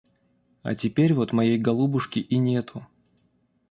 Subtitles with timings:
[0.63, 2.87] А теперь вот моей голубушки и нету.